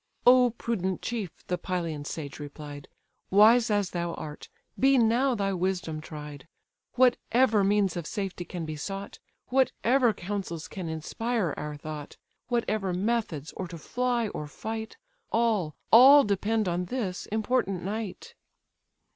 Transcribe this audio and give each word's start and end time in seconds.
"O 0.25 0.49
prudent 0.57 1.03
chief! 1.03 1.45
(the 1.45 1.59
Pylian 1.59 2.05
sage 2.05 2.39
replied) 2.39 2.87
Wise 3.29 3.69
as 3.69 3.91
thou 3.91 4.15
art, 4.15 4.49
be 4.79 4.97
now 4.97 5.35
thy 5.35 5.53
wisdom 5.53 6.01
tried: 6.01 6.47
Whatever 6.95 7.63
means 7.63 7.95
of 7.95 8.07
safety 8.07 8.43
can 8.43 8.65
be 8.65 8.75
sought, 8.75 9.19
Whatever 9.49 10.11
counsels 10.11 10.67
can 10.67 10.89
inspire 10.89 11.53
our 11.55 11.77
thought, 11.77 12.17
Whatever 12.47 12.93
methods, 12.95 13.53
or 13.55 13.67
to 13.67 13.77
fly 13.77 14.27
or 14.29 14.47
fight; 14.47 14.97
All, 15.31 15.75
all 15.91 16.23
depend 16.23 16.67
on 16.67 16.85
this 16.85 17.27
important 17.27 17.83
night!" 17.83 18.33